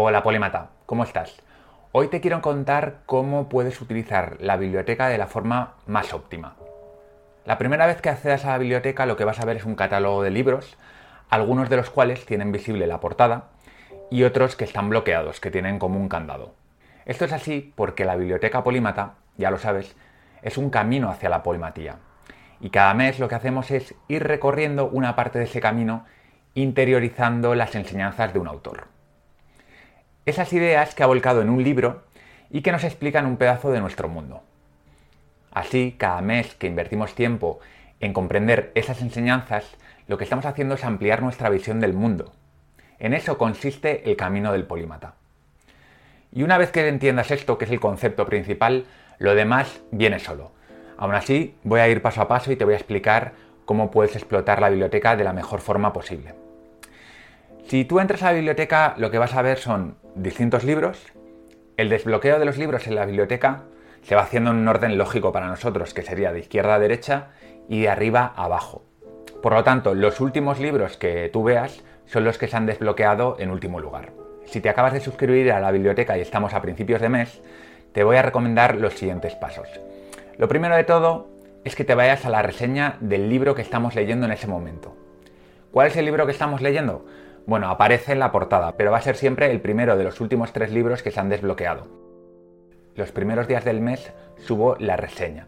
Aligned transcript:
Hola 0.00 0.22
Polímata, 0.22 0.70
¿cómo 0.86 1.02
estás? 1.02 1.42
Hoy 1.90 2.06
te 2.06 2.20
quiero 2.20 2.40
contar 2.40 3.00
cómo 3.04 3.48
puedes 3.48 3.80
utilizar 3.80 4.36
la 4.38 4.56
biblioteca 4.56 5.08
de 5.08 5.18
la 5.18 5.26
forma 5.26 5.74
más 5.88 6.14
óptima. 6.14 6.54
La 7.44 7.58
primera 7.58 7.84
vez 7.84 8.00
que 8.00 8.08
accedas 8.08 8.44
a 8.44 8.50
la 8.50 8.58
biblioteca 8.58 9.06
lo 9.06 9.16
que 9.16 9.24
vas 9.24 9.40
a 9.40 9.44
ver 9.44 9.56
es 9.56 9.64
un 9.64 9.74
catálogo 9.74 10.22
de 10.22 10.30
libros, 10.30 10.76
algunos 11.30 11.68
de 11.68 11.78
los 11.78 11.90
cuales 11.90 12.24
tienen 12.26 12.52
visible 12.52 12.86
la 12.86 13.00
portada 13.00 13.48
y 14.08 14.22
otros 14.22 14.54
que 14.54 14.62
están 14.62 14.88
bloqueados, 14.88 15.40
que 15.40 15.50
tienen 15.50 15.80
como 15.80 15.98
un 15.98 16.08
candado. 16.08 16.54
Esto 17.04 17.24
es 17.24 17.32
así 17.32 17.72
porque 17.74 18.04
la 18.04 18.14
biblioteca 18.14 18.62
polímata, 18.62 19.14
ya 19.36 19.50
lo 19.50 19.58
sabes, 19.58 19.96
es 20.42 20.58
un 20.58 20.70
camino 20.70 21.10
hacia 21.10 21.28
la 21.28 21.42
polimatía. 21.42 21.96
Y 22.60 22.70
cada 22.70 22.94
mes 22.94 23.18
lo 23.18 23.26
que 23.26 23.34
hacemos 23.34 23.72
es 23.72 23.96
ir 24.06 24.22
recorriendo 24.22 24.88
una 24.88 25.16
parte 25.16 25.40
de 25.40 25.46
ese 25.46 25.60
camino 25.60 26.04
interiorizando 26.54 27.56
las 27.56 27.74
enseñanzas 27.74 28.32
de 28.32 28.38
un 28.38 28.46
autor. 28.46 28.96
Esas 30.28 30.52
ideas 30.52 30.94
que 30.94 31.02
ha 31.02 31.06
volcado 31.06 31.40
en 31.40 31.48
un 31.48 31.64
libro 31.64 32.02
y 32.50 32.60
que 32.60 32.70
nos 32.70 32.84
explican 32.84 33.24
un 33.24 33.38
pedazo 33.38 33.70
de 33.70 33.80
nuestro 33.80 34.10
mundo. 34.10 34.42
Así, 35.50 35.94
cada 35.96 36.20
mes 36.20 36.54
que 36.54 36.66
invertimos 36.66 37.14
tiempo 37.14 37.60
en 37.98 38.12
comprender 38.12 38.70
esas 38.74 39.00
enseñanzas, 39.00 39.64
lo 40.06 40.18
que 40.18 40.24
estamos 40.24 40.44
haciendo 40.44 40.74
es 40.74 40.84
ampliar 40.84 41.22
nuestra 41.22 41.48
visión 41.48 41.80
del 41.80 41.94
mundo. 41.94 42.34
En 42.98 43.14
eso 43.14 43.38
consiste 43.38 44.10
el 44.10 44.18
camino 44.18 44.52
del 44.52 44.64
polímata. 44.64 45.14
Y 46.30 46.42
una 46.42 46.58
vez 46.58 46.72
que 46.72 46.86
entiendas 46.86 47.30
esto, 47.30 47.56
que 47.56 47.64
es 47.64 47.70
el 47.70 47.80
concepto 47.80 48.26
principal, 48.26 48.84
lo 49.18 49.34
demás 49.34 49.80
viene 49.92 50.18
solo. 50.18 50.52
Aún 50.98 51.14
así, 51.14 51.54
voy 51.64 51.80
a 51.80 51.88
ir 51.88 52.02
paso 52.02 52.20
a 52.20 52.28
paso 52.28 52.52
y 52.52 52.56
te 52.56 52.66
voy 52.66 52.74
a 52.74 52.76
explicar 52.76 53.32
cómo 53.64 53.90
puedes 53.90 54.14
explotar 54.14 54.60
la 54.60 54.68
biblioteca 54.68 55.16
de 55.16 55.24
la 55.24 55.32
mejor 55.32 55.62
forma 55.62 55.94
posible. 55.94 56.34
Si 57.68 57.84
tú 57.84 58.00
entras 58.00 58.22
a 58.22 58.28
la 58.28 58.32
biblioteca, 58.32 58.94
lo 58.96 59.10
que 59.10 59.18
vas 59.18 59.34
a 59.34 59.42
ver 59.42 59.58
son 59.58 59.98
distintos 60.14 60.64
libros. 60.64 61.12
El 61.76 61.90
desbloqueo 61.90 62.38
de 62.38 62.46
los 62.46 62.56
libros 62.56 62.86
en 62.86 62.94
la 62.94 63.04
biblioteca 63.04 63.64
se 64.00 64.14
va 64.14 64.22
haciendo 64.22 64.52
en 64.52 64.56
un 64.56 64.68
orden 64.68 64.96
lógico 64.96 65.32
para 65.32 65.48
nosotros, 65.48 65.92
que 65.92 66.00
sería 66.00 66.32
de 66.32 66.38
izquierda 66.38 66.76
a 66.76 66.78
derecha 66.78 67.26
y 67.68 67.82
de 67.82 67.90
arriba 67.90 68.32
a 68.34 68.44
abajo. 68.44 68.86
Por 69.42 69.52
lo 69.52 69.64
tanto, 69.64 69.92
los 69.92 70.18
últimos 70.22 70.58
libros 70.58 70.96
que 70.96 71.28
tú 71.30 71.42
veas 71.42 71.84
son 72.06 72.24
los 72.24 72.38
que 72.38 72.48
se 72.48 72.56
han 72.56 72.64
desbloqueado 72.64 73.36
en 73.38 73.50
último 73.50 73.80
lugar. 73.80 74.12
Si 74.46 74.62
te 74.62 74.70
acabas 74.70 74.94
de 74.94 75.00
suscribir 75.00 75.52
a 75.52 75.60
la 75.60 75.70
biblioteca 75.70 76.16
y 76.16 76.22
estamos 76.22 76.54
a 76.54 76.62
principios 76.62 77.02
de 77.02 77.10
mes, 77.10 77.42
te 77.92 78.02
voy 78.02 78.16
a 78.16 78.22
recomendar 78.22 78.76
los 78.76 78.94
siguientes 78.94 79.34
pasos. 79.34 79.68
Lo 80.38 80.48
primero 80.48 80.74
de 80.74 80.84
todo 80.84 81.28
es 81.64 81.76
que 81.76 81.84
te 81.84 81.94
vayas 81.94 82.24
a 82.24 82.30
la 82.30 82.40
reseña 82.40 82.96
del 83.00 83.28
libro 83.28 83.54
que 83.54 83.60
estamos 83.60 83.94
leyendo 83.94 84.24
en 84.24 84.32
ese 84.32 84.46
momento. 84.46 84.96
¿Cuál 85.70 85.88
es 85.88 85.96
el 85.98 86.06
libro 86.06 86.24
que 86.24 86.32
estamos 86.32 86.62
leyendo? 86.62 87.04
Bueno, 87.48 87.70
aparece 87.70 88.12
en 88.12 88.18
la 88.18 88.30
portada, 88.30 88.76
pero 88.76 88.90
va 88.90 88.98
a 88.98 89.00
ser 89.00 89.16
siempre 89.16 89.50
el 89.50 89.62
primero 89.62 89.96
de 89.96 90.04
los 90.04 90.20
últimos 90.20 90.52
tres 90.52 90.70
libros 90.70 91.02
que 91.02 91.10
se 91.10 91.18
han 91.18 91.30
desbloqueado. 91.30 91.86
Los 92.94 93.10
primeros 93.10 93.48
días 93.48 93.64
del 93.64 93.80
mes 93.80 94.12
subo 94.36 94.76
la 94.78 94.98
reseña. 94.98 95.46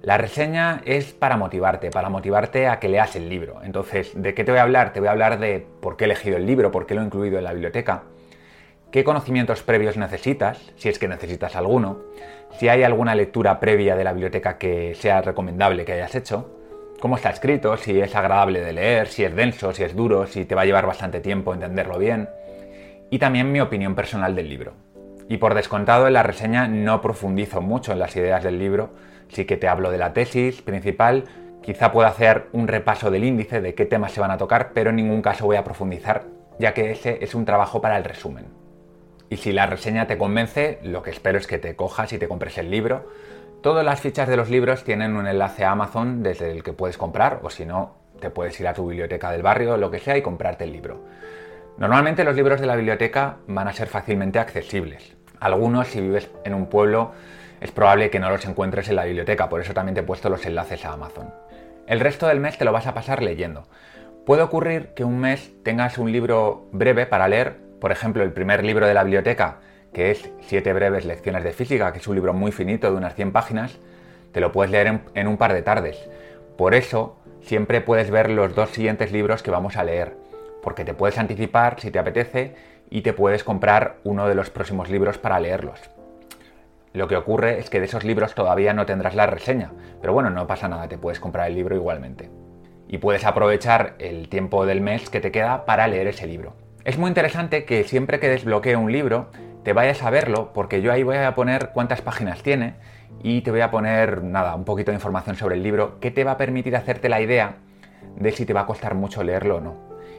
La 0.00 0.16
reseña 0.16 0.80
es 0.86 1.12
para 1.12 1.36
motivarte, 1.36 1.90
para 1.90 2.08
motivarte 2.08 2.66
a 2.66 2.78
que 2.78 2.88
leas 2.88 3.14
el 3.14 3.28
libro. 3.28 3.60
Entonces, 3.62 4.12
¿de 4.14 4.32
qué 4.32 4.42
te 4.42 4.52
voy 4.52 4.58
a 4.58 4.62
hablar? 4.62 4.94
Te 4.94 5.00
voy 5.00 5.08
a 5.10 5.12
hablar 5.12 5.38
de 5.38 5.66
por 5.82 5.98
qué 5.98 6.04
he 6.04 6.06
elegido 6.06 6.38
el 6.38 6.46
libro, 6.46 6.70
por 6.70 6.86
qué 6.86 6.94
lo 6.94 7.02
he 7.02 7.04
incluido 7.04 7.36
en 7.36 7.44
la 7.44 7.52
biblioteca, 7.52 8.04
qué 8.90 9.04
conocimientos 9.04 9.62
previos 9.62 9.98
necesitas, 9.98 10.72
si 10.76 10.88
es 10.88 10.98
que 10.98 11.08
necesitas 11.08 11.56
alguno, 11.56 11.98
si 12.58 12.70
hay 12.70 12.84
alguna 12.84 13.14
lectura 13.14 13.60
previa 13.60 13.96
de 13.96 14.04
la 14.04 14.14
biblioteca 14.14 14.56
que 14.56 14.94
sea 14.94 15.20
recomendable 15.20 15.84
que 15.84 15.92
hayas 15.92 16.14
hecho, 16.14 16.63
cómo 17.00 17.16
está 17.16 17.30
escrito, 17.30 17.76
si 17.76 18.00
es 18.00 18.14
agradable 18.14 18.60
de 18.60 18.72
leer, 18.72 19.08
si 19.08 19.24
es 19.24 19.34
denso, 19.34 19.72
si 19.72 19.82
es 19.84 19.94
duro, 19.94 20.26
si 20.26 20.44
te 20.44 20.54
va 20.54 20.62
a 20.62 20.64
llevar 20.64 20.86
bastante 20.86 21.20
tiempo 21.20 21.52
entenderlo 21.54 21.98
bien, 21.98 22.28
y 23.10 23.18
también 23.18 23.52
mi 23.52 23.60
opinión 23.60 23.94
personal 23.94 24.34
del 24.34 24.48
libro. 24.48 24.72
Y 25.28 25.38
por 25.38 25.54
descontado 25.54 26.06
en 26.06 26.12
la 26.14 26.22
reseña 26.22 26.68
no 26.68 27.00
profundizo 27.00 27.60
mucho 27.60 27.92
en 27.92 27.98
las 27.98 28.14
ideas 28.16 28.42
del 28.42 28.58
libro, 28.58 28.90
sí 29.28 29.44
que 29.44 29.56
te 29.56 29.68
hablo 29.68 29.90
de 29.90 29.98
la 29.98 30.12
tesis 30.12 30.62
principal, 30.62 31.24
quizá 31.62 31.92
pueda 31.92 32.08
hacer 32.08 32.48
un 32.52 32.68
repaso 32.68 33.10
del 33.10 33.24
índice 33.24 33.60
de 33.60 33.74
qué 33.74 33.86
temas 33.86 34.12
se 34.12 34.20
van 34.20 34.30
a 34.30 34.38
tocar, 34.38 34.72
pero 34.74 34.90
en 34.90 34.96
ningún 34.96 35.22
caso 35.22 35.46
voy 35.46 35.56
a 35.56 35.64
profundizar, 35.64 36.24
ya 36.58 36.74
que 36.74 36.90
ese 36.90 37.18
es 37.22 37.34
un 37.34 37.44
trabajo 37.44 37.80
para 37.80 37.96
el 37.96 38.04
resumen. 38.04 38.46
Y 39.30 39.38
si 39.38 39.52
la 39.52 39.66
reseña 39.66 40.06
te 40.06 40.18
convence, 40.18 40.78
lo 40.82 41.02
que 41.02 41.10
espero 41.10 41.38
es 41.38 41.46
que 41.46 41.58
te 41.58 41.74
cojas 41.74 42.12
y 42.12 42.18
te 42.18 42.28
compres 42.28 42.58
el 42.58 42.70
libro, 42.70 43.08
Todas 43.64 43.82
las 43.82 44.02
fichas 44.02 44.28
de 44.28 44.36
los 44.36 44.50
libros 44.50 44.84
tienen 44.84 45.16
un 45.16 45.26
enlace 45.26 45.64
a 45.64 45.70
Amazon 45.70 46.22
desde 46.22 46.50
el 46.50 46.62
que 46.62 46.74
puedes 46.74 46.98
comprar 46.98 47.40
o 47.42 47.48
si 47.48 47.64
no, 47.64 47.94
te 48.20 48.28
puedes 48.28 48.60
ir 48.60 48.68
a 48.68 48.74
tu 48.74 48.86
biblioteca 48.86 49.30
del 49.30 49.40
barrio 49.40 49.78
lo 49.78 49.90
que 49.90 50.00
sea 50.00 50.18
y 50.18 50.20
comprarte 50.20 50.64
el 50.64 50.72
libro. 50.72 51.02
Normalmente 51.78 52.24
los 52.24 52.36
libros 52.36 52.60
de 52.60 52.66
la 52.66 52.76
biblioteca 52.76 53.38
van 53.46 53.66
a 53.66 53.72
ser 53.72 53.88
fácilmente 53.88 54.38
accesibles. 54.38 55.16
Algunos, 55.40 55.88
si 55.88 56.02
vives 56.02 56.28
en 56.44 56.52
un 56.52 56.66
pueblo, 56.66 57.12
es 57.62 57.70
probable 57.70 58.10
que 58.10 58.20
no 58.20 58.28
los 58.28 58.44
encuentres 58.44 58.90
en 58.90 58.96
la 58.96 59.06
biblioteca, 59.06 59.48
por 59.48 59.62
eso 59.62 59.72
también 59.72 59.94
te 59.94 60.02
he 60.02 60.04
puesto 60.04 60.28
los 60.28 60.44
enlaces 60.44 60.84
a 60.84 60.92
Amazon. 60.92 61.32
El 61.86 62.00
resto 62.00 62.26
del 62.26 62.40
mes 62.40 62.58
te 62.58 62.66
lo 62.66 62.72
vas 62.72 62.86
a 62.86 62.92
pasar 62.92 63.22
leyendo. 63.22 63.66
Puede 64.26 64.42
ocurrir 64.42 64.88
que 64.88 65.04
un 65.04 65.20
mes 65.20 65.54
tengas 65.62 65.96
un 65.96 66.12
libro 66.12 66.68
breve 66.70 67.06
para 67.06 67.28
leer, 67.28 67.56
por 67.80 67.92
ejemplo, 67.92 68.24
el 68.24 68.34
primer 68.34 68.62
libro 68.62 68.86
de 68.86 68.92
la 68.92 69.04
biblioteca 69.04 69.60
que 69.94 70.10
es 70.10 70.30
Siete 70.42 70.74
breves 70.74 71.06
lecciones 71.06 71.42
de 71.42 71.52
física, 71.52 71.92
que 71.92 72.00
es 72.00 72.08
un 72.08 72.16
libro 72.16 72.34
muy 72.34 72.52
finito 72.52 72.90
de 72.90 72.98
unas 72.98 73.14
100 73.14 73.32
páginas, 73.32 73.78
te 74.32 74.40
lo 74.40 74.52
puedes 74.52 74.70
leer 74.70 75.00
en, 75.14 75.28
un 75.28 75.38
par 75.38 75.54
de 75.54 75.62
tardes. 75.62 75.96
Por 76.58 76.74
eso, 76.74 77.16
siempre 77.40 77.80
puedes 77.80 78.10
ver 78.10 78.28
los 78.28 78.54
dos 78.54 78.70
siguientes 78.70 79.12
libros 79.12 79.42
que 79.42 79.50
vamos 79.50 79.76
a 79.76 79.84
leer, 79.84 80.16
porque 80.62 80.84
te 80.84 80.92
puedes 80.92 81.16
anticipar 81.16 81.80
si 81.80 81.90
te 81.90 81.98
apetece 81.98 82.54
y 82.90 83.00
te 83.00 83.14
puedes 83.14 83.44
comprar 83.44 83.96
uno 84.04 84.28
de 84.28 84.34
los 84.34 84.50
próximos 84.50 84.90
libros 84.90 85.16
para 85.16 85.40
leerlos. 85.40 85.80
Lo 86.92 87.08
que 87.08 87.16
ocurre 87.16 87.58
es 87.58 87.70
que 87.70 87.80
de 87.80 87.86
esos 87.86 88.04
libros 88.04 88.34
todavía 88.34 88.74
no 88.74 88.86
tendrás 88.86 89.14
la 89.14 89.26
reseña, 89.26 89.72
pero 90.00 90.12
bueno, 90.12 90.30
no 90.30 90.46
pasa 90.46 90.68
nada, 90.68 90.88
te 90.88 90.98
puedes 90.98 91.20
comprar 91.20 91.48
el 91.48 91.54
libro 91.54 91.74
igualmente. 91.74 92.30
Y 92.88 92.98
puedes 92.98 93.24
aprovechar 93.24 93.94
el 93.98 94.28
tiempo 94.28 94.66
del 94.66 94.80
mes 94.80 95.08
que 95.08 95.20
te 95.20 95.32
queda 95.32 95.64
para 95.64 95.88
leer 95.88 96.08
ese 96.08 96.26
libro. 96.26 96.54
Es 96.84 96.98
muy 96.98 97.08
interesante 97.08 97.64
que 97.64 97.84
siempre 97.84 98.20
que 98.20 98.28
desbloquee 98.28 98.76
un 98.76 98.92
libro, 98.92 99.30
te 99.64 99.72
vayas 99.72 100.02
a 100.02 100.10
verlo, 100.10 100.52
porque 100.52 100.82
yo 100.82 100.92
ahí 100.92 101.02
voy 101.02 101.16
a 101.16 101.34
poner 101.34 101.70
cuántas 101.72 102.02
páginas 102.02 102.42
tiene 102.42 102.74
y 103.22 103.40
te 103.40 103.50
voy 103.50 103.62
a 103.62 103.70
poner, 103.70 104.22
nada, 104.22 104.54
un 104.54 104.64
poquito 104.64 104.90
de 104.90 104.96
información 104.96 105.36
sobre 105.36 105.56
el 105.56 105.62
libro 105.62 105.98
que 106.00 106.10
te 106.10 106.22
va 106.22 106.32
a 106.32 106.36
permitir 106.36 106.76
hacerte 106.76 107.08
la 107.08 107.20
idea 107.20 107.56
de 108.16 108.30
si 108.32 108.44
te 108.44 108.52
va 108.52 108.62
a 108.62 108.66
costar 108.66 108.94
mucho 108.94 109.24
leerlo 109.24 109.56
o 109.56 109.60
no. 109.60 109.76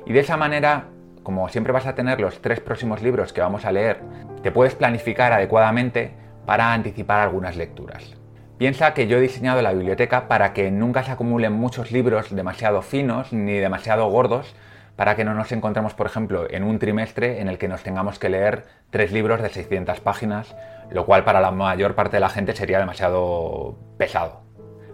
Y 0.07 0.13
de 0.13 0.19
esa 0.19 0.35
manera, 0.35 0.85
como 1.21 1.47
siempre 1.49 1.71
vas 1.71 1.85
a 1.85 1.93
tener 1.93 2.19
los 2.19 2.41
tres 2.41 2.59
próximos 2.59 3.03
libros 3.03 3.33
que 3.33 3.41
vamos 3.41 3.65
a 3.65 3.71
leer, 3.71 4.01
te 4.41 4.51
puedes 4.51 4.73
planificar 4.73 5.31
adecuadamente 5.31 6.11
para 6.47 6.73
anticipar 6.73 7.21
algunas 7.21 7.55
lecturas. 7.55 8.15
Piensa 8.57 8.93
que 8.93 9.07
yo 9.07 9.17
he 9.17 9.21
diseñado 9.21 9.61
la 9.61 9.73
biblioteca 9.73 10.27
para 10.27 10.53
que 10.53 10.71
nunca 10.71 11.03
se 11.03 11.11
acumulen 11.11 11.53
muchos 11.53 11.91
libros 11.91 12.33
demasiado 12.33 12.81
finos 12.81 13.31
ni 13.31 13.53
demasiado 13.53 14.07
gordos, 14.09 14.55
para 14.95 15.15
que 15.15 15.25
no 15.25 15.33
nos 15.33 15.51
encontremos, 15.51 15.93
por 15.93 16.07
ejemplo, 16.07 16.47
en 16.49 16.63
un 16.63 16.79
trimestre 16.79 17.41
en 17.41 17.47
el 17.47 17.57
que 17.57 17.67
nos 17.67 17.83
tengamos 17.83 18.19
que 18.19 18.29
leer 18.29 18.65
tres 18.89 19.11
libros 19.11 19.41
de 19.41 19.49
600 19.49 19.99
páginas, 19.99 20.55
lo 20.89 21.05
cual 21.05 21.23
para 21.23 21.41
la 21.41 21.51
mayor 21.51 21.95
parte 21.95 22.17
de 22.17 22.21
la 22.21 22.29
gente 22.29 22.55
sería 22.55 22.79
demasiado 22.79 23.77
pesado. 23.97 24.41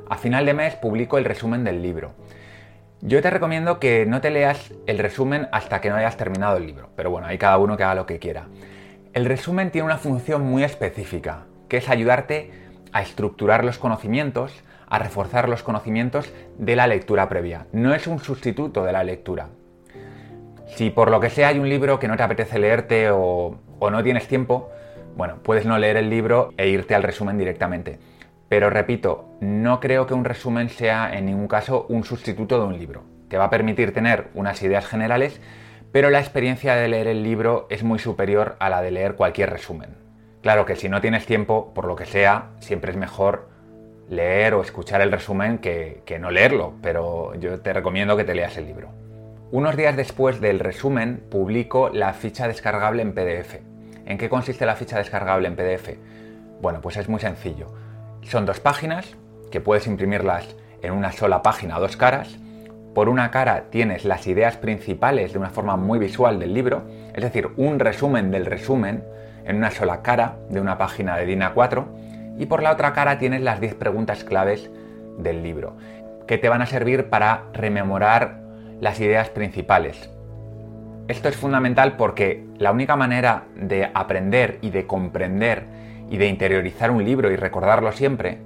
A 0.09 0.17
final 0.17 0.45
de 0.45 0.53
mes 0.53 0.75
publico 0.75 1.17
el 1.17 1.25
resumen 1.25 1.63
del 1.63 1.81
libro. 1.81 2.13
Yo 3.01 3.21
te 3.21 3.29
recomiendo 3.29 3.79
que 3.79 4.05
no 4.05 4.21
te 4.21 4.29
leas 4.29 4.73
el 4.85 4.99
resumen 4.99 5.47
hasta 5.51 5.81
que 5.81 5.89
no 5.89 5.95
hayas 5.95 6.17
terminado 6.17 6.57
el 6.57 6.67
libro, 6.67 6.89
pero 6.95 7.09
bueno, 7.09 7.27
hay 7.27 7.37
cada 7.37 7.57
uno 7.57 7.77
que 7.77 7.83
haga 7.83 7.95
lo 7.95 8.05
que 8.05 8.19
quiera. 8.19 8.47
El 9.13 9.25
resumen 9.25 9.71
tiene 9.71 9.85
una 9.85 9.97
función 9.97 10.43
muy 10.43 10.63
específica, 10.63 11.45
que 11.67 11.77
es 11.77 11.89
ayudarte 11.89 12.51
a 12.93 13.01
estructurar 13.01 13.63
los 13.63 13.77
conocimientos, 13.77 14.53
a 14.87 14.99
reforzar 14.99 15.49
los 15.49 15.63
conocimientos 15.63 16.31
de 16.57 16.75
la 16.75 16.87
lectura 16.87 17.27
previa. 17.29 17.65
No 17.71 17.93
es 17.93 18.07
un 18.07 18.19
sustituto 18.19 18.83
de 18.83 18.91
la 18.91 19.03
lectura, 19.03 19.47
si 20.75 20.89
por 20.89 21.11
lo 21.11 21.19
que 21.19 21.29
sea 21.29 21.49
hay 21.49 21.59
un 21.59 21.69
libro 21.69 21.99
que 21.99 22.07
no 22.07 22.15
te 22.15 22.23
apetece 22.23 22.57
leerte 22.57 23.09
o, 23.11 23.57
no 23.79 24.03
tienes 24.03 24.27
tiempo, 24.27 24.69
bueno, 25.15 25.39
puedes 25.43 25.65
no 25.65 25.77
leer 25.77 25.97
el 25.97 26.09
libro 26.09 26.53
e 26.57 26.69
irte 26.69 26.95
al 26.95 27.03
resumen 27.03 27.37
directamente. 27.37 27.99
Pero 28.47 28.69
repito, 28.69 29.35
no 29.41 29.79
creo 29.79 30.07
que 30.07 30.13
un 30.13 30.25
resumen 30.25 30.69
sea 30.69 31.17
en 31.17 31.25
ningún 31.25 31.47
caso 31.47 31.85
un 31.89 32.03
sustituto 32.03 32.59
de 32.59 32.65
un 32.65 32.77
libro. 32.77 33.03
Te 33.27 33.37
va 33.37 33.45
a 33.45 33.49
permitir 33.49 33.93
tener 33.93 34.27
unas 34.33 34.61
ideas 34.61 34.85
generales, 34.85 35.41
pero 35.91 36.09
la 36.09 36.19
experiencia 36.19 36.75
de 36.75 36.87
leer 36.87 37.07
el 37.07 37.23
libro 37.23 37.67
es 37.69 37.83
muy 37.83 37.99
superior 37.99 38.55
a 38.59 38.69
la 38.69 38.81
de 38.81 38.91
leer 38.91 39.15
cualquier 39.15 39.49
resumen. 39.49 39.95
Claro 40.41 40.65
que 40.65 40.75
si 40.75 40.89
no 40.89 41.01
tienes 41.01 41.25
tiempo, 41.25 41.73
por 41.73 41.85
lo 41.85 41.95
que 41.95 42.05
sea, 42.05 42.49
siempre 42.59 42.91
es 42.91 42.97
mejor 42.97 43.49
leer 44.09 44.53
o 44.53 44.61
escuchar 44.61 45.01
el 45.01 45.11
resumen 45.11 45.59
que 45.59 46.17
no 46.19 46.31
leerlo, 46.31 46.73
pero 46.81 47.35
yo 47.35 47.59
te 47.61 47.73
recomiendo 47.73 48.17
que 48.17 48.23
te 48.23 48.35
leas 48.35 48.57
el 48.57 48.65
libro. 48.65 49.00
Unos 49.53 49.75
días 49.75 49.97
después 49.97 50.39
del 50.39 50.59
resumen 50.59 51.21
publico 51.29 51.89
la 51.89 52.13
ficha 52.13 52.47
descargable 52.47 53.01
en 53.01 53.11
PDF. 53.11 53.57
¿En 54.05 54.17
qué 54.17 54.29
consiste 54.29 54.65
la 54.65 54.77
ficha 54.77 54.97
descargable 54.97 55.49
en 55.49 55.57
PDF? 55.57 55.97
Bueno, 56.61 56.79
pues 56.79 56.95
es 56.95 57.09
muy 57.09 57.19
sencillo. 57.19 57.67
Son 58.21 58.45
dos 58.45 58.61
páginas 58.61 59.17
que 59.51 59.59
puedes 59.59 59.87
imprimirlas 59.87 60.55
en 60.81 60.93
una 60.93 61.11
sola 61.11 61.41
página 61.41 61.79
dos 61.79 61.97
caras 61.97 62.37
Por 62.95 63.09
una 63.09 63.29
cara 63.29 63.65
tienes 63.69 64.05
las 64.05 64.25
ideas 64.25 64.55
principales 64.55 65.33
de 65.33 65.39
una 65.39 65.49
forma 65.49 65.75
muy 65.75 65.99
visual 65.99 66.39
del 66.39 66.53
libro, 66.53 66.83
es 67.13 67.21
decir, 67.21 67.49
un 67.57 67.77
resumen 67.77 68.31
del 68.31 68.45
resumen 68.45 69.03
en 69.43 69.57
una 69.57 69.71
sola 69.71 70.01
cara 70.01 70.37
de 70.49 70.61
una 70.61 70.77
página 70.77 71.17
de 71.17 71.25
DIN 71.25 71.41
A4, 71.41 71.85
y 72.37 72.45
por 72.45 72.63
la 72.63 72.71
otra 72.71 72.93
cara 72.93 73.19
tienes 73.19 73.41
las 73.41 73.59
10 73.59 73.75
preguntas 73.75 74.23
claves 74.23 74.69
del 75.17 75.43
libro, 75.43 75.75
que 76.25 76.37
te 76.37 76.47
van 76.47 76.61
a 76.61 76.67
servir 76.67 77.09
para 77.09 77.43
rememorar 77.53 78.41
las 78.81 78.99
ideas 78.99 79.29
principales. 79.29 80.09
Esto 81.07 81.29
es 81.29 81.37
fundamental 81.37 81.95
porque 81.97 82.43
la 82.57 82.71
única 82.71 82.95
manera 82.95 83.43
de 83.55 83.89
aprender 83.93 84.57
y 84.61 84.71
de 84.71 84.87
comprender 84.87 85.65
y 86.09 86.17
de 86.17 86.27
interiorizar 86.27 86.91
un 86.91 87.05
libro 87.05 87.31
y 87.31 87.35
recordarlo 87.35 87.91
siempre 87.91 88.39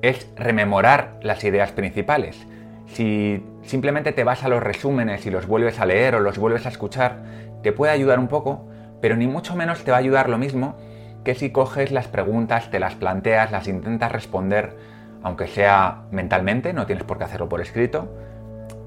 es 0.00 0.28
rememorar 0.36 1.18
las 1.22 1.42
ideas 1.44 1.72
principales. 1.72 2.46
Si 2.86 3.44
simplemente 3.62 4.12
te 4.12 4.22
vas 4.22 4.44
a 4.44 4.48
los 4.48 4.62
resúmenes 4.62 5.26
y 5.26 5.30
los 5.30 5.46
vuelves 5.46 5.80
a 5.80 5.86
leer 5.86 6.14
o 6.14 6.20
los 6.20 6.38
vuelves 6.38 6.66
a 6.66 6.68
escuchar, 6.68 7.24
te 7.62 7.72
puede 7.72 7.92
ayudar 7.92 8.18
un 8.18 8.28
poco, 8.28 8.68
pero 9.00 9.16
ni 9.16 9.26
mucho 9.26 9.56
menos 9.56 9.82
te 9.82 9.90
va 9.90 9.96
a 9.96 10.00
ayudar 10.00 10.28
lo 10.28 10.38
mismo 10.38 10.76
que 11.24 11.34
si 11.34 11.50
coges 11.50 11.90
las 11.90 12.06
preguntas, 12.06 12.70
te 12.70 12.78
las 12.78 12.94
planteas, 12.94 13.50
las 13.50 13.66
intentas 13.66 14.12
responder, 14.12 14.76
aunque 15.22 15.48
sea 15.48 16.02
mentalmente, 16.12 16.72
no 16.74 16.86
tienes 16.86 17.04
por 17.04 17.18
qué 17.18 17.24
hacerlo 17.24 17.48
por 17.48 17.62
escrito, 17.62 18.08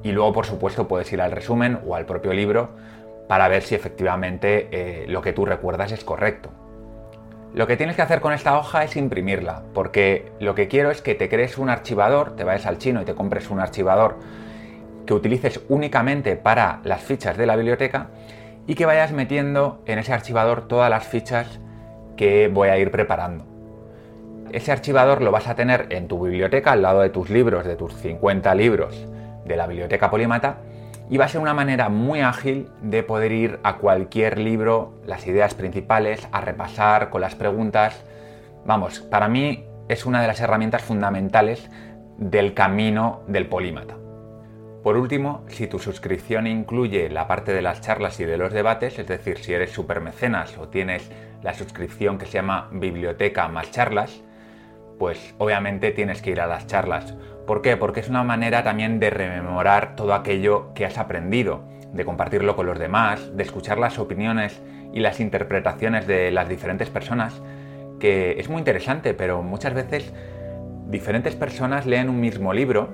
y 0.08 0.14
luego 0.14 0.32
por 0.32 0.46
supuesto 0.46 0.88
puedes 0.88 1.12
ir 1.12 1.20
al 1.22 1.32
resumen 1.32 1.80
o 1.86 1.94
al 1.94 2.06
propio 2.06 2.32
libro 2.32 2.70
para 3.28 3.50
ver 3.50 3.62
si 3.62 3.76
efectivamente 3.76 4.70
eh, 4.72 5.06
lo 5.10 5.22
que 5.22 5.34
tú 5.34 5.46
recuerdas 5.46 5.92
es 5.92 6.06
correcto. 6.06 6.50
Lo 7.54 7.68
que 7.68 7.76
tienes 7.76 7.98
que 7.98 8.04
hacer 8.04 8.22
con 8.22 8.32
esta 8.32 8.58
hoja 8.58 8.86
es 8.86 8.96
imprimirla, 8.96 9.64
porque 9.74 10.32
lo 10.40 10.56
que 10.56 10.70
quiero 10.70 10.92
es 10.92 11.02
que 11.02 11.14
te 11.14 11.28
crees 11.28 11.58
un 11.58 11.70
archivador, 11.70 12.38
te 12.38 12.46
vayas 12.46 12.66
al 12.68 12.78
chino 12.78 13.02
y 13.02 13.06
te 13.06 13.16
compres 13.16 13.50
un 13.50 13.60
archivador 13.60 14.18
que 15.06 15.14
utilices 15.14 15.60
únicamente 15.68 16.38
para 16.38 16.80
las 16.86 17.02
fichas 17.02 17.36
de 17.36 17.46
la 17.46 17.58
biblioteca 17.58 18.08
y 18.66 18.76
que 18.76 18.86
vayas 18.86 19.12
metiendo 19.12 19.82
en 19.88 20.00
ese 20.00 20.14
archivador 20.14 20.70
todas 20.70 20.90
las 20.90 21.06
fichas 21.06 21.60
que 22.16 22.48
voy 22.48 22.70
a 22.70 22.78
ir 22.78 22.92
preparando. 22.92 23.46
Ese 24.54 24.72
archivador 24.72 25.22
lo 25.22 25.32
vas 25.32 25.48
a 25.48 25.56
tener 25.56 25.88
en 25.90 26.08
tu 26.08 26.24
biblioteca 26.24 26.72
al 26.72 26.82
lado 26.82 27.02
de 27.02 27.10
tus 27.10 27.30
libros, 27.30 27.66
de 27.66 27.76
tus 27.76 27.94
50 27.94 28.56
libros 28.56 29.06
de 29.48 29.58
la 29.58 29.68
biblioteca 29.68 30.10
Polímata 30.10 30.58
y 31.10 31.18
va 31.18 31.26
a 31.26 31.30
ser 31.30 31.42
una 31.42 31.54
manera 31.54 31.90
muy 31.90 32.22
ágil 32.22 32.70
de 32.82 33.04
poder 33.04 33.32
ir 33.32 33.60
a 33.64 33.78
cualquier 33.78 34.38
libro, 34.38 34.94
las 35.06 35.26
ideas 35.26 35.54
principales, 35.54 36.28
a 36.32 36.42
repasar 36.42 37.10
con 37.10 37.22
las 37.22 37.36
preguntas. 37.36 38.04
Vamos, 38.66 39.00
para 39.00 39.28
mí 39.28 39.66
es 39.88 40.06
una 40.06 40.22
de 40.22 40.28
las 40.28 40.42
herramientas 40.42 40.82
fundamentales 40.82 41.70
del 42.18 42.54
camino 42.54 43.22
del 43.28 43.48
polímata. 43.48 43.96
Por 44.84 44.98
último, 44.98 45.44
si 45.48 45.68
tu 45.68 45.80
suscripción 45.80 46.48
incluye 46.48 47.10
la 47.10 47.28
parte 47.28 47.54
de 47.54 47.62
las 47.62 47.82
charlas 47.82 48.20
y 48.20 48.26
de 48.26 48.38
los 48.38 48.54
debates, 48.54 49.00
es 49.00 49.08
decir, 49.08 49.38
si 49.40 49.54
eres 49.54 49.72
supermecenas 49.72 50.58
o 50.58 50.70
tienes 50.70 51.10
la 51.42 51.54
suscripción 51.54 52.18
que 52.18 52.26
se 52.26 52.34
llama 52.34 52.70
Biblioteca 52.72 53.48
más 53.48 53.72
charlas, 53.72 54.22
pues 54.98 55.36
obviamente 55.38 55.92
tienes 55.92 56.22
que 56.22 56.32
ir 56.32 56.42
a 56.42 56.48
las 56.48 56.68
charlas 56.68 57.16
¿Por 57.48 57.62
qué? 57.62 57.78
Porque 57.78 58.02
es 58.02 58.10
una 58.10 58.26
manera 58.26 58.62
también 58.62 59.00
de 59.00 59.10
rememorar 59.10 59.96
todo 59.96 60.14
aquello 60.14 60.74
que 60.74 60.86
has 60.86 60.98
aprendido, 60.98 61.62
de 61.94 62.04
compartirlo 62.04 62.58
con 62.58 62.66
los 62.66 62.78
demás, 62.78 63.38
de 63.38 63.44
escuchar 63.44 63.78
las 63.78 64.00
opiniones 64.00 64.62
y 64.94 65.00
las 65.00 65.22
interpretaciones 65.22 66.08
de 66.08 66.30
las 66.30 66.50
diferentes 66.50 66.90
personas, 66.90 67.42
que 68.02 68.38
es 68.38 68.50
muy 68.50 68.60
interesante, 68.60 69.14
pero 69.14 69.44
muchas 69.44 69.74
veces 69.74 70.14
diferentes 70.90 71.36
personas 71.36 71.86
leen 71.86 72.10
un 72.10 72.20
mismo 72.20 72.54
libro 72.54 72.90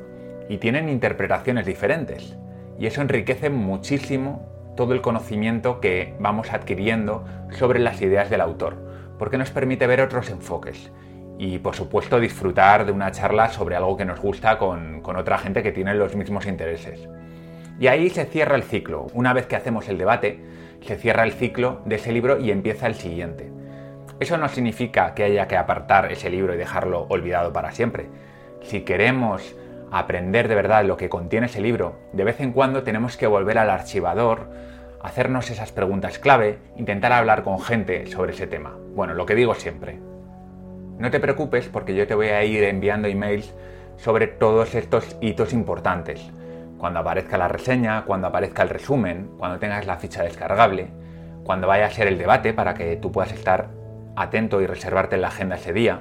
y 0.47 0.57
tienen 0.57 0.87
interpretaciones 0.87 1.65
diferentes. 1.65 2.37
Y 2.77 2.85
eso 2.85 3.01
enriquece 3.01 3.49
muchísimo 3.49 4.45
todo 4.77 4.93
el 4.93 5.01
conocimiento 5.01 5.79
que 5.79 6.13
vamos 6.19 6.53
adquiriendo 6.53 7.25
sobre 7.49 7.79
las 7.79 7.99
ideas 8.03 8.29
del 8.29 8.41
autor, 8.41 8.77
porque 9.17 9.39
nos 9.39 9.49
permite 9.49 9.87
ver 9.87 10.01
otros 10.01 10.29
enfoques 10.29 10.91
y 11.37 11.59
por 11.59 11.75
supuesto 11.75 12.19
disfrutar 12.19 12.85
de 12.85 12.91
una 12.91 13.11
charla 13.11 13.49
sobre 13.49 13.75
algo 13.75 13.97
que 13.97 14.05
nos 14.05 14.19
gusta 14.19 14.57
con, 14.57 15.01
otra 15.05 15.37
gente 15.37 15.63
que 15.63 15.71
tiene 15.71 15.93
los 15.95 16.15
mismos 16.15 16.45
intereses. 16.45 17.07
Y 17.79 17.87
ahí 17.87 18.09
se 18.09 18.25
cierra 18.25 18.55
el 18.55 18.63
ciclo. 18.63 19.07
Una 19.13 19.33
vez 19.33 19.47
que 19.47 19.55
hacemos 19.55 19.89
el 19.89 19.97
debate, 19.97 20.39
se 20.81 20.95
cierra 20.95 21.23
el 21.23 21.33
ciclo 21.33 21.81
de 21.85 21.95
ese 21.95 22.11
libro 22.11 22.39
y 22.39 22.51
empieza 22.51 22.87
el 22.87 22.95
siguiente. 22.95 23.51
Eso 24.19 24.37
no 24.37 24.47
significa 24.47 25.13
que 25.15 25.23
haya 25.23 25.47
que 25.47 25.57
apartar 25.57 26.11
ese 26.11 26.29
libro 26.29 26.53
y 26.53 26.57
dejarlo 26.57 27.07
olvidado 27.09 27.51
para 27.51 27.71
siempre. 27.71 28.07
Si 28.61 28.81
queremos 28.81 29.55
aprender 29.91 30.47
de 30.47 30.55
verdad 30.55 30.85
lo 30.85 30.97
que 30.97 31.09
contiene 31.09 31.47
ese 31.47 31.61
libro, 31.61 31.99
de 32.13 32.23
vez 32.23 32.39
en 32.39 32.51
cuando 32.51 32.83
tenemos 32.83 33.17
que 33.17 33.27
volver 33.27 33.57
al 33.57 33.69
archivador, 33.69 34.47
hacernos 35.01 35.49
esas 35.49 35.71
preguntas 35.71 36.19
clave, 36.19 36.59
intentar 36.77 37.11
hablar 37.11 37.43
con 37.43 37.59
gente 37.59 38.07
sobre 38.07 38.33
ese 38.33 38.47
tema. 38.47 38.77
Bueno, 38.95 39.13
lo 39.13 39.25
que 39.25 39.35
digo 39.35 39.55
siempre, 39.55 39.99
no 41.03 41.11
te 41.11 41.19
preocupes 41.19 41.67
porque 41.67 41.93
yo 41.95 42.07
te 42.07 42.15
voy 42.15 42.29
a 42.29 42.45
ir 42.45 42.63
enviando 42.63 43.09
emails 43.09 43.53
sobre 43.97 44.25
todos 44.25 44.73
estos 44.73 45.17
hitos 45.19 45.51
importantes. 45.51 46.31
Cuando 46.77 47.01
aparezca 47.01 47.37
la 47.37 47.49
reseña, 47.49 48.05
cuando 48.05 48.27
aparezca 48.27 48.63
el 48.63 48.69
resumen, 48.69 49.31
cuando 49.37 49.59
tengas 49.59 49.85
la 49.85 49.97
ficha 49.97 50.23
descargable, 50.23 50.87
cuando 51.43 51.67
vaya 51.67 51.87
a 51.87 51.91
ser 51.91 52.07
el 52.07 52.17
debate 52.17 52.53
para 52.53 52.73
que 52.73 52.95
tú 52.95 53.11
puedas 53.11 53.33
estar 53.33 53.67
atento 54.15 54.61
y 54.61 54.65
reservarte 54.65 55.15
en 55.15 55.23
la 55.23 55.27
agenda 55.27 55.57
ese 55.57 55.73
día. 55.73 55.99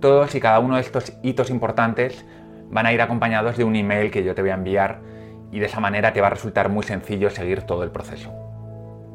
Todos 0.00 0.34
y 0.34 0.40
cada 0.40 0.58
uno 0.58 0.74
de 0.74 0.80
estos 0.80 1.12
hitos 1.22 1.48
importantes 1.48 2.26
van 2.70 2.86
a 2.86 2.92
ir 2.92 3.02
acompañados 3.02 3.56
de 3.56 3.62
un 3.62 3.76
email 3.76 4.10
que 4.10 4.24
yo 4.24 4.34
te 4.34 4.42
voy 4.42 4.50
a 4.50 4.54
enviar 4.54 4.98
y 5.52 5.60
de 5.60 5.66
esa 5.66 5.78
manera 5.78 6.12
te 6.12 6.20
va 6.20 6.26
a 6.26 6.30
resultar 6.30 6.70
muy 6.70 6.82
sencillo 6.82 7.30
seguir 7.30 7.62
todo 7.62 7.84
el 7.84 7.92
proceso. 7.92 8.32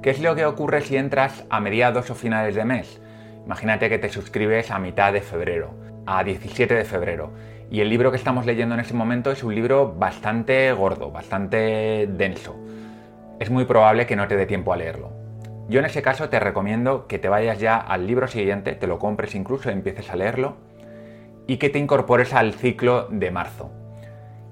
¿Qué 0.01 0.11
es 0.11 0.21
lo 0.21 0.33
que 0.33 0.45
ocurre 0.45 0.79
si 0.79 0.95
entras 0.95 1.43
a 1.49 1.59
mediados 1.59 2.09
o 2.09 2.15
finales 2.15 2.55
de 2.55 2.63
mes? 2.63 3.01
Imagínate 3.47 3.87
que 3.87 3.97
te 3.97 4.09
suscribes 4.09 4.71
a 4.71 4.77
mitad 4.77 5.13
de 5.13 5.21
febrero, 5.21 5.73
a 6.05 6.21
17 6.21 6.75
de 6.75 6.83
febrero, 6.83 7.31
y 7.71 7.79
el 7.79 7.87
libro 7.87 8.11
que 8.11 8.17
estamos 8.17 8.45
leyendo 8.45 8.75
en 8.75 8.81
ese 8.81 8.93
momento 8.93 9.31
es 9.31 9.41
un 9.41 9.55
libro 9.55 9.93
bastante 9.93 10.69
gordo, 10.73 11.11
bastante 11.11 12.09
denso. 12.11 12.57
Es 13.39 13.49
muy 13.49 13.63
probable 13.63 14.05
que 14.05 14.17
no 14.17 14.27
te 14.27 14.35
dé 14.35 14.47
tiempo 14.47 14.73
a 14.73 14.75
leerlo. 14.75 15.13
Yo 15.69 15.79
en 15.79 15.85
ese 15.85 16.01
caso 16.01 16.27
te 16.27 16.41
recomiendo 16.41 17.07
que 17.07 17.19
te 17.19 17.29
vayas 17.29 17.57
ya 17.57 17.77
al 17.77 18.05
libro 18.05 18.27
siguiente, 18.27 18.73
te 18.75 18.85
lo 18.85 18.99
compres 18.99 19.33
incluso 19.33 19.69
empieces 19.69 20.09
a 20.09 20.17
leerlo, 20.17 20.57
y 21.47 21.55
que 21.55 21.69
te 21.69 21.79
incorpores 21.79 22.33
al 22.33 22.53
ciclo 22.53 23.07
de 23.09 23.31
marzo. 23.31 23.71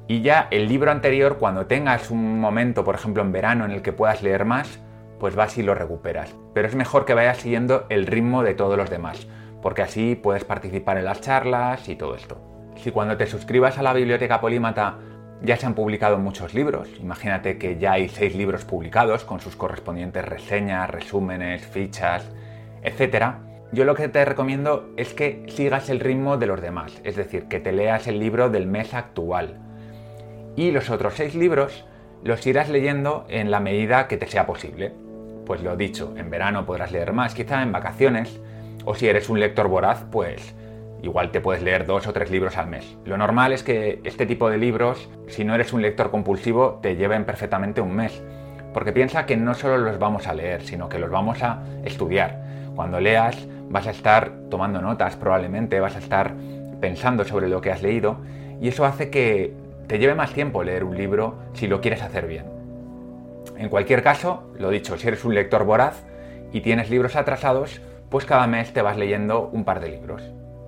Y 0.08 0.22
ya 0.22 0.48
el 0.52 0.70
libro 0.70 0.90
anterior, 0.90 1.36
cuando 1.38 1.66
tengas 1.66 2.12
un 2.12 2.40
momento, 2.40 2.86
por 2.86 2.96
ejemplo 2.96 3.24
en 3.24 3.34
verano, 3.34 3.66
en 3.66 3.72
el 3.72 3.82
que 3.82 3.92
puedas 3.92 4.24
leer 4.24 4.46
más, 4.46 4.80
pues 5.20 5.36
vas 5.36 5.58
y 5.58 5.64
lo 5.64 5.76
recuperas. 5.76 6.36
Pero 6.54 6.68
es 6.68 6.76
mejor 6.76 7.06
que 7.06 7.14
vayas 7.14 7.38
siguiendo 7.38 7.86
el 7.90 8.08
ritmo 8.08 8.44
de 8.44 8.54
todos 8.54 8.78
los 8.78 8.90
demás, 8.90 9.28
porque 9.62 9.82
así 9.82 10.16
puedes 10.16 10.44
participar 10.44 10.98
en 10.98 11.06
las 11.06 11.22
charlas 11.22 11.88
y 11.90 11.96
todo 11.96 12.16
esto. 12.16 12.42
Si 12.78 12.92
cuando 12.92 13.18
te 13.18 13.28
suscribas 13.28 13.78
a 13.78 13.84
la 13.84 13.94
biblioteca 13.94 14.42
Polímata 14.42 14.98
ya 15.42 15.58
se 15.58 15.66
han 15.66 15.76
publicado 15.76 16.18
muchos 16.18 16.54
libros, 16.54 16.90
imagínate 17.00 17.58
que 17.58 17.78
ya 17.78 17.94
hay 17.94 18.10
seis 18.10 18.36
libros 18.36 18.66
publicados 18.66 19.26
con 19.26 19.40
sus 19.40 19.56
correspondientes 19.56 20.26
reseñas, 20.26 20.90
resúmenes, 20.90 21.66
fichas, 21.66 22.30
etc. 22.84 23.36
Yo 23.72 23.86
lo 23.86 23.96
que 23.96 24.08
te 24.08 24.24
recomiendo 24.24 24.90
es 24.98 25.14
que 25.14 25.44
sigas 25.48 25.90
el 25.90 26.00
ritmo 26.00 26.38
de 26.38 26.48
los 26.48 26.62
demás, 26.62 27.02
es 27.04 27.16
decir, 27.16 27.46
que 27.48 27.60
te 27.60 27.72
leas 27.72 28.08
el 28.08 28.20
libro 28.20 28.50
del 28.50 28.68
mes 28.68 28.94
actual. 28.94 29.60
Y 30.56 30.72
los 30.72 30.90
otros 30.90 31.16
seis 31.16 31.36
libros 31.36 31.86
los 32.24 32.46
irás 32.48 32.70
leyendo 32.70 33.26
en 33.30 33.52
la 33.52 33.60
medida 33.60 34.08
que 34.08 34.18
te 34.18 34.28
sea 34.28 34.46
posible. 34.46 34.94
Pues 35.46 35.62
lo 35.62 35.78
dicho, 35.78 36.14
en 36.18 36.30
verano 36.30 36.66
podrás 36.66 36.92
leer 36.92 37.14
más, 37.14 37.36
quizá 37.36 37.62
en 37.62 37.72
vacaciones, 37.72 38.40
o 38.84 38.96
si 38.96 39.08
eres 39.08 39.30
un 39.30 39.40
lector 39.40 39.68
voraz, 39.68 40.04
pues 40.12 40.56
igual 41.04 41.32
te 41.32 41.42
puedes 41.42 41.62
leer 41.62 41.86
dos 41.86 42.08
o 42.08 42.14
tres 42.14 42.32
libros 42.32 42.58
al 42.58 42.68
mes. 42.68 42.98
Lo 43.06 43.18
normal 43.18 43.54
es 43.54 43.64
que 43.64 44.02
este 44.04 44.26
tipo 44.26 44.50
de 44.50 44.58
libros, 44.58 45.08
si 45.28 45.44
no 45.44 45.54
eres 45.54 45.72
un 45.72 45.82
lector 45.82 46.10
compulsivo, 46.10 46.80
te 46.82 46.96
lleven 46.96 47.26
perfectamente 47.26 47.82
un 47.82 47.96
mes. 47.96 48.24
Porque 48.74 48.92
piensa 48.92 49.26
que 49.26 49.38
no 49.38 49.54
solo 49.54 49.78
los 49.78 50.00
vamos 50.00 50.28
a 50.28 50.34
leer, 50.34 50.64
sino 50.64 50.90
que 50.90 51.00
los 51.00 51.10
vamos 51.10 51.42
a 51.44 51.64
estudiar. 51.84 52.44
Cuando 52.76 53.00
leas 53.00 53.48
vas 53.70 53.88
a 53.88 53.92
estar 53.92 54.32
tomando 54.50 54.82
notas 54.82 55.16
probablemente, 55.16 55.80
vas 55.80 55.96
a 55.96 56.00
estar 56.00 56.34
pensando 56.82 57.24
sobre 57.24 57.48
lo 57.48 57.62
que 57.62 57.72
has 57.72 57.82
leído 57.82 58.18
y 58.60 58.68
eso 58.68 58.86
hace 58.86 59.10
que 59.10 59.54
te 59.88 60.00
lleve 60.00 60.16
más 60.16 60.34
tiempo 60.34 60.64
leer 60.64 60.84
un 60.84 60.98
libro 60.98 61.36
si 61.54 61.68
lo 61.68 61.82
quieres 61.82 62.02
hacer 62.02 62.28
bien. 62.28 62.55
En 63.58 63.70
cualquier 63.70 64.04
caso, 64.04 64.52
lo 64.60 64.70
dicho, 64.70 64.98
si 64.98 65.08
eres 65.08 65.24
un 65.26 65.34
lector 65.34 65.64
voraz 65.64 66.04
y 66.52 66.62
tienes 66.62 66.90
libros 66.90 67.16
atrasados, 67.16 67.82
pues 68.10 68.26
cada 68.26 68.48
mes 68.48 68.74
te 68.74 68.82
vas 68.82 68.98
leyendo 68.98 69.50
un 69.52 69.66
par 69.66 69.80
de 69.80 69.90
libros. 69.90 70.22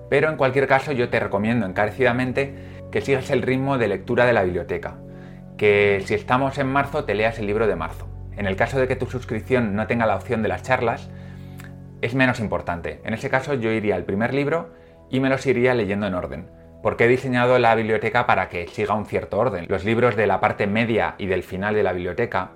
Pero 0.08 0.30
en 0.30 0.36
cualquier 0.36 0.66
caso 0.66 0.92
yo 0.92 1.08
te 1.08 1.20
recomiendo 1.20 1.66
encarecidamente 1.66 2.54
que 2.90 3.00
sigas 3.00 3.30
el 3.30 3.42
ritmo 3.42 3.78
de 3.78 3.88
lectura 3.88 4.24
de 4.24 4.32
la 4.32 4.42
biblioteca, 4.42 4.96
que 5.56 6.02
si 6.06 6.14
estamos 6.14 6.56
en 6.58 6.66
marzo 6.66 7.04
te 7.04 7.14
leas 7.14 7.38
el 7.38 7.46
libro 7.46 7.66
de 7.66 7.76
marzo. 7.76 8.08
En 8.36 8.46
el 8.46 8.56
caso 8.56 8.78
de 8.78 8.88
que 8.88 8.96
tu 8.96 9.06
suscripción 9.06 9.74
no 9.74 9.86
tenga 9.86 10.06
la 10.06 10.16
opción 10.16 10.42
de 10.42 10.48
las 10.48 10.62
charlas, 10.62 11.10
es 12.00 12.14
menos 12.14 12.40
importante. 12.40 13.00
En 13.04 13.12
ese 13.12 13.28
caso 13.28 13.54
yo 13.54 13.70
iría 13.70 13.96
al 13.96 14.04
primer 14.04 14.32
libro 14.32 14.70
y 15.10 15.20
me 15.20 15.28
los 15.28 15.44
iría 15.46 15.74
leyendo 15.74 16.06
en 16.06 16.14
orden. 16.14 16.46
porque 16.82 17.04
he 17.04 17.08
diseñado 17.08 17.58
la 17.58 17.74
biblioteca 17.74 18.26
para 18.26 18.48
que 18.48 18.68
siga 18.68 18.94
un 18.94 19.06
cierto 19.06 19.38
orden. 19.38 19.66
Los 19.68 19.84
libros 19.84 20.16
de 20.16 20.26
la 20.26 20.40
parte 20.40 20.66
media 20.66 21.14
y 21.18 21.26
del 21.26 21.42
final 21.42 21.74
de 21.74 21.82
la 21.82 21.92
biblioteca 21.92 22.52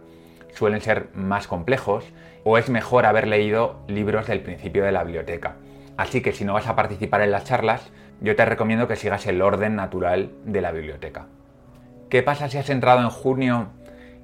suelen 0.53 0.81
ser 0.81 1.09
más 1.15 1.47
complejos 1.47 2.05
o 2.45 2.59
es 2.59 2.69
mejor 2.69 3.07
haber 3.07 3.27
leído 3.27 3.81
libros 3.89 4.27
del 4.27 4.41
principio 4.41 4.85
de 4.85 4.93
la 4.93 5.05
biblioteca. 5.05 5.57
Así 5.97 6.23
que 6.23 6.33
si 6.33 6.45
no 6.45 6.55
vas 6.55 6.67
a 6.67 6.77
participar 6.77 7.23
en 7.23 7.31
las 7.31 7.45
charlas, 7.45 7.91
yo 8.21 8.37
te 8.37 8.45
recomiendo 8.45 8.89
que 8.89 8.97
sigas 8.97 9.27
el 9.27 9.43
orden 9.43 9.77
natural 9.77 10.31
de 10.45 10.61
la 10.61 10.73
biblioteca. 10.73 11.27
¿Qué 12.09 12.23
pasa 12.23 12.49
si 12.49 12.59
has 12.59 12.71
entrado 12.71 13.01
en 13.01 13.11
junio 13.11 13.69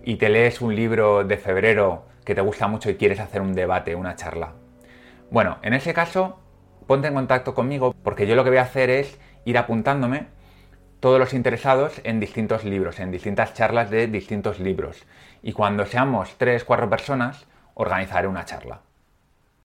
y 0.05 0.17
te 0.17 0.29
lees 0.29 0.61
un 0.61 0.75
libro 0.75 1.25
de 1.25 1.37
febrero 1.37 2.05
que 2.25 2.35
te 2.35 2.41
gusta 2.41 2.69
mucho 2.69 2.91
y 2.91 2.97
quieres 2.97 3.21
hacer 3.21 3.41
un 3.41 3.55
debate, 3.55 3.95
una 3.95 4.17
charla? 4.17 4.53
Bueno, 5.31 5.59
en 5.63 5.75
ese 5.75 5.95
caso, 5.95 6.39
ponte 6.87 7.09
en 7.09 7.15
contacto 7.15 7.55
conmigo 7.55 7.95
porque 8.03 8.27
yo 8.27 8.35
lo 8.35 8.45
que 8.45 8.51
voy 8.51 8.59
a 8.59 8.63
hacer 8.63 8.91
es 8.91 9.19
ir 9.45 9.59
apuntándome 9.59 10.27
todos 11.01 11.19
los 11.19 11.33
interesados 11.33 12.01
en 12.05 12.21
distintos 12.21 12.65
libros, 12.65 12.99
en 12.99 13.11
distintas 13.11 13.55
charlas 13.55 13.91
de 13.91 14.07
distintos 14.07 14.59
libros. 14.59 15.05
Y 15.43 15.53
cuando 15.53 15.87
seamos 15.87 16.35
tres, 16.39 16.65
cuatro 16.65 16.91
personas, 16.91 17.47
organizaré 17.75 18.27
una 18.27 18.45
charla. 18.45 18.81